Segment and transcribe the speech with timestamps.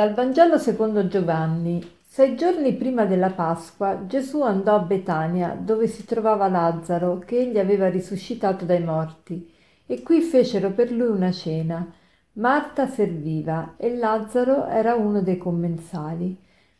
[0.00, 1.86] Dal Vangelo secondo Giovanni.
[2.06, 7.58] Sei giorni prima della Pasqua Gesù andò a Betania, dove si trovava Lazzaro, che egli
[7.58, 9.52] aveva risuscitato dai morti,
[9.84, 11.86] e qui fecero per lui una cena.
[12.32, 16.34] Marta serviva e Lazzaro era uno dei commensali.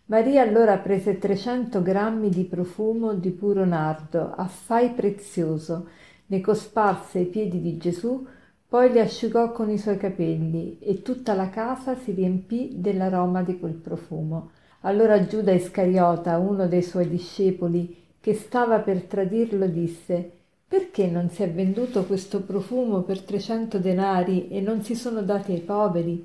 [0.06, 5.88] Maria allora prese 300 grammi di profumo di puro nardo, assai prezioso,
[6.24, 8.26] ne cosparse i piedi di Gesù,
[8.70, 13.58] poi li asciugò con i suoi capelli e tutta la casa si riempì dell'aroma di
[13.58, 14.52] quel profumo.
[14.82, 20.30] Allora Giuda Iscariota, uno dei suoi discepoli, che stava per tradirlo, disse
[20.68, 25.50] perché non si è venduto questo profumo per trecento denari e non si sono dati
[25.50, 26.24] ai poveri?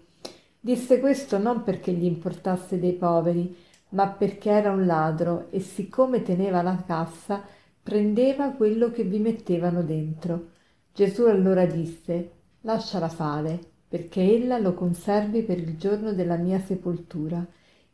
[0.59, 3.57] Disse questo non perché gli importasse dei poveri,
[3.89, 7.41] ma perché era un ladro e siccome teneva la cassa,
[7.81, 10.49] prendeva quello che vi mettevano dentro.
[10.93, 12.34] Gesù allora disse
[12.65, 17.45] lasciala fare, perché ella lo conservi per il giorno della mia sepoltura.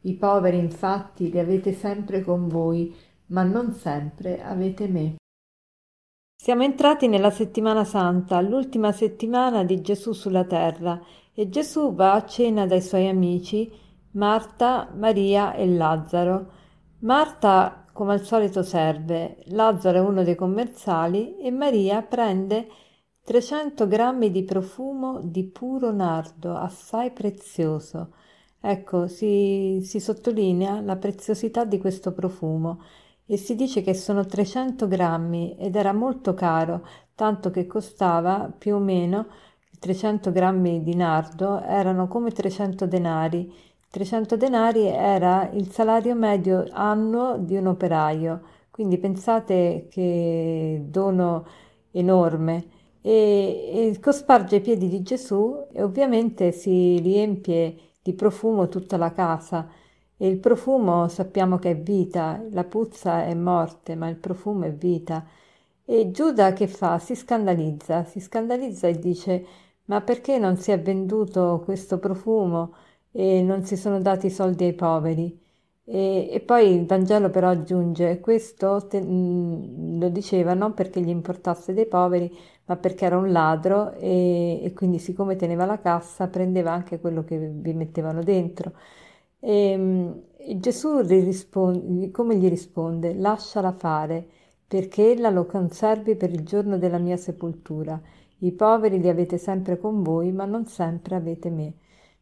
[0.03, 2.95] I poveri infatti li avete sempre con voi,
[3.27, 5.15] ma non sempre avete me.
[6.41, 10.99] Siamo entrati nella settimana santa, l'ultima settimana di Gesù sulla terra,
[11.33, 13.71] e Gesù va a cena dai suoi amici,
[14.11, 16.51] Marta, Maria e Lazzaro.
[16.99, 22.67] Marta, come al solito, serve, Lazzaro è uno dei commerciali e Maria prende
[23.23, 28.13] 300 grammi di profumo di puro nardo, assai prezioso.
[28.59, 32.81] Ecco, si, si sottolinea la preziosità di questo profumo
[33.25, 38.75] e si dice che sono 300 grammi ed era molto caro, tanto che costava più
[38.75, 39.27] o meno
[39.79, 43.53] 300 grammi di nardo erano come 300 denari.
[43.89, 51.45] 300 denari era il salario medio annuo di un operaio, quindi pensate che dono
[51.91, 58.97] enorme e, e cosparge i piedi di Gesù e ovviamente si riempie di profumo tutta
[58.97, 59.67] la casa.
[60.17, 64.71] E il profumo sappiamo che è vita, la puzza è morte, ma il profumo è
[64.73, 65.25] vita.
[65.85, 66.99] E Giuda che fa?
[66.99, 69.45] Si scandalizza, si scandalizza e dice
[69.85, 72.73] ma perché non si è venduto questo profumo
[73.11, 75.37] e non si sono dati soldi ai poveri?
[75.83, 81.09] E, e, poi il Vangelo però aggiunge questo te, mh, lo diceva non perché gli
[81.09, 82.33] importasse dei poveri,
[82.71, 87.23] ma perché era un ladro e, e, quindi siccome teneva la cassa prendeva anche quello
[87.25, 88.73] che vi mettevano dentro.
[89.39, 93.13] E, mh, e Gesù risponde, come gli risponde?
[93.13, 94.25] Lasciala fare,
[94.67, 98.01] perché ella lo conservi per il giorno della mia sepoltura.
[98.39, 101.73] I poveri li avete sempre con voi, ma non sempre avete me.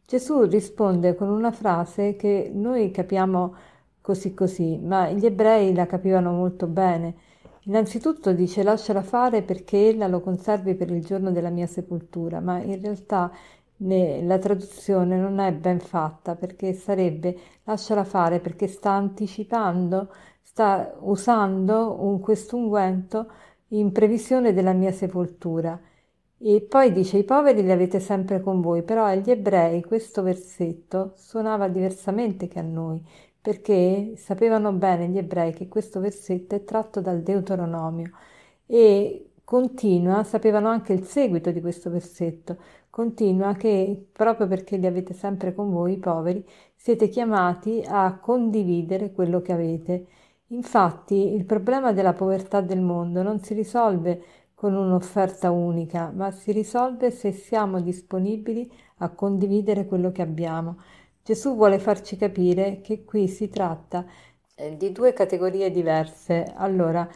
[0.04, 3.54] Gesù risponde con una frase che noi capiamo
[4.00, 7.14] così così, ma gli ebrei la capivano molto bene.
[7.64, 12.58] Innanzitutto dice lasciala fare perché ella lo conservi per il giorno della mia sepoltura, ma
[12.62, 13.30] in realtà
[13.78, 20.12] ne, la traduzione non è ben fatta perché sarebbe lasciala fare perché sta anticipando,
[20.42, 23.30] sta usando un, questo unguento
[23.68, 25.78] in previsione della mia sepoltura.
[26.42, 31.12] E poi dice i poveri li avete sempre con voi, però agli ebrei questo versetto
[31.16, 33.02] suonava diversamente che a noi,
[33.40, 38.10] perché sapevano bene gli ebrei che questo versetto è tratto dal Deuteronomio
[38.66, 42.56] e continua, sapevano anche il seguito di questo versetto,
[42.90, 46.44] continua che proprio perché li avete sempre con voi, i poveri,
[46.76, 50.06] siete chiamati a condividere quello che avete.
[50.48, 54.22] Infatti il problema della povertà del mondo non si risolve
[54.54, 60.76] con un'offerta unica, ma si risolve se siamo disponibili a condividere quello che abbiamo.
[61.22, 64.04] Gesù vuole farci capire che qui si tratta
[64.54, 66.52] eh, di due categorie diverse.
[66.56, 67.08] Allora,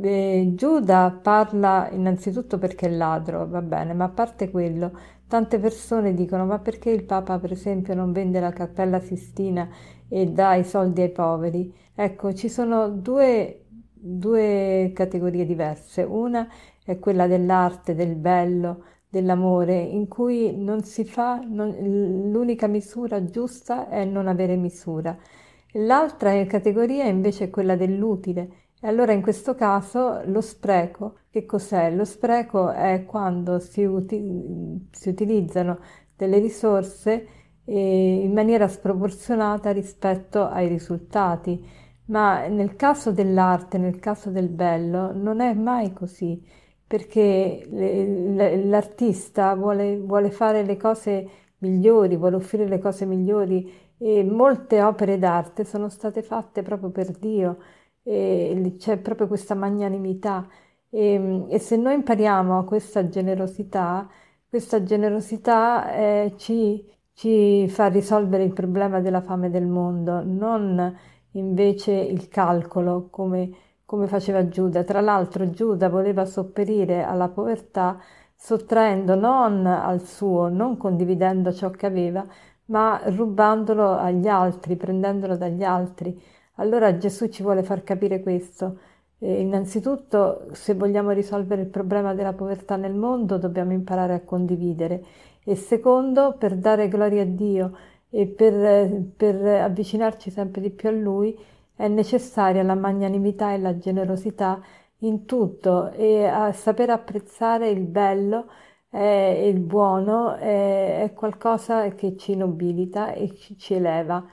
[0.00, 4.92] eh, Giuda parla innanzitutto perché è ladro, va bene, ma a parte quello,
[5.26, 9.68] tante persone dicono ma perché il Papa per esempio non vende la cappella Sistina
[10.08, 11.74] e dà i soldi ai poveri?
[11.94, 16.02] Ecco, ci sono due, due categorie diverse.
[16.02, 16.48] Una
[16.84, 21.70] è quella dell'arte, del bello, dell'amore, in cui non si fa, non,
[22.30, 25.16] l'unica misura giusta è non avere misura.
[25.72, 28.66] L'altra categoria invece è quella dell'utile.
[28.80, 31.90] E allora in questo caso lo spreco, che cos'è?
[31.90, 35.78] Lo spreco è quando si, uti- si utilizzano
[36.16, 37.26] delle risorse
[37.64, 41.64] eh, in maniera sproporzionata rispetto ai risultati.
[42.06, 46.42] Ma nel caso dell'arte, nel caso del bello, non è mai così
[46.88, 47.66] perché
[48.64, 55.18] l'artista vuole, vuole, fare le cose migliori, vuole offrire le cose migliori e molte opere
[55.18, 57.58] d'arte sono state fatte proprio per Dio,
[58.02, 60.48] c'è proprio questa magnanimità.
[60.90, 64.08] E, e se noi impariamo questa generosità,
[64.48, 70.96] questa generosità eh, ci, ci fa risolvere il problema della fame del mondo, non
[71.32, 73.50] invece il calcolo come,
[73.88, 74.84] come faceva Giuda.
[74.84, 77.98] Tra l'altro Giuda voleva sopperire alla povertà
[78.36, 82.22] sottraendo non al suo, non condividendo ciò che aveva,
[82.66, 86.20] ma rubandolo agli altri, prendendolo dagli altri.
[86.56, 88.78] Allora Gesù ci vuole far capire questo.
[89.18, 95.02] E innanzitutto, se vogliamo risolvere il problema della povertà nel mondo, dobbiamo imparare a condividere.
[95.42, 97.74] E secondo, per dare gloria a Dio
[98.10, 101.34] e per, per avvicinarci sempre di più a Lui,
[101.78, 104.60] è necessaria la magnanimità e la generosità
[105.02, 108.46] in tutto e a saper apprezzare il bello
[108.90, 114.24] e il buono è, è, qualcosa che ci nobilita e ci eleva.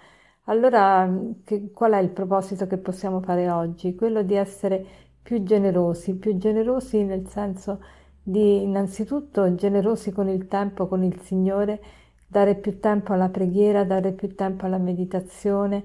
[0.45, 1.07] Allora,
[1.43, 3.93] che, qual è il proposito che possiamo fare oggi?
[3.95, 4.83] Quello di essere
[5.21, 7.79] più generosi, più generosi nel senso
[8.23, 11.79] di innanzitutto generosi con il tempo, con il Signore,
[12.27, 15.83] dare più tempo alla preghiera, dare più tempo alla meditazione,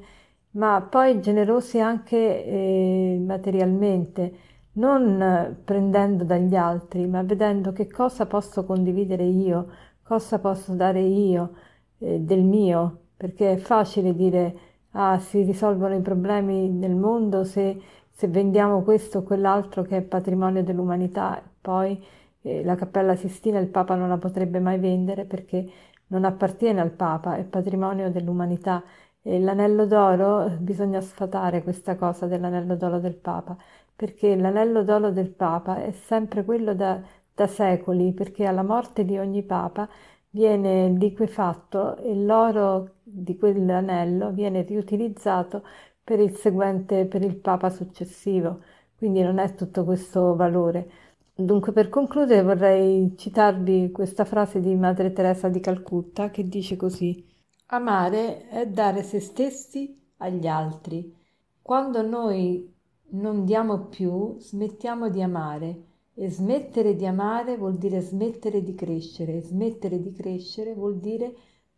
[0.52, 8.64] ma poi generosi anche eh, materialmente non prendendo dagli altri, ma vedendo che cosa posso
[8.64, 9.66] condividere io,
[10.02, 11.54] cosa posso dare io
[11.98, 14.54] eh, del mio, perché è facile dire
[14.92, 17.80] ah, si risolvono i problemi del mondo se,
[18.10, 22.02] se vendiamo questo o quell'altro che è patrimonio dell'umanità, poi
[22.42, 25.68] eh, la Cappella Sistina il Papa non la potrebbe mai vendere perché
[26.08, 28.82] non appartiene al Papa, è patrimonio dell'umanità
[29.22, 33.56] l'anello d'oro bisogna sfatare questa cosa dell'anello d'oro del Papa
[33.94, 37.00] perché l'anello d'oro del Papa è sempre quello da,
[37.34, 39.86] da secoli, perché alla morte di ogni Papa
[40.30, 45.62] viene liquefatto e l'oro di quell'anello viene riutilizzato
[46.02, 48.62] per il seguente, per il Papa successivo,
[48.96, 50.90] quindi non è tutto questo valore.
[51.34, 57.22] Dunque, per concludere, vorrei citarvi questa frase di Madre Teresa di Calcutta che dice così:
[57.72, 61.16] Amare è dare se stessi agli altri.
[61.62, 62.68] Quando noi
[63.10, 65.84] non diamo più, smettiamo di amare.
[66.14, 69.40] E smettere di amare vuol dire smettere di crescere.
[69.40, 71.32] Smettere di crescere vuol dire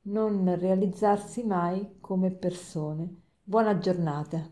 [0.05, 3.15] non realizzarsi mai come persone.
[3.43, 4.49] Buona giornata.